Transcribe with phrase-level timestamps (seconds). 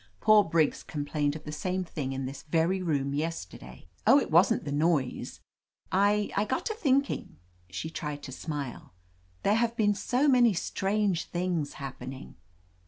[0.19, 4.65] "Poor Briggs complained of the same thing in this very room yesterday." "Oh, it wasn't
[4.65, 5.41] the noise.
[5.91, 7.37] I— I got to think ing."
[7.69, 8.95] She tried to smile.
[9.43, 12.33] "There have been so many strange things happening!"